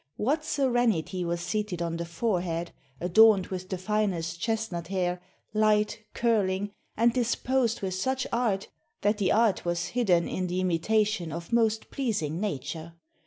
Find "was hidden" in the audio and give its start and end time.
9.63-10.27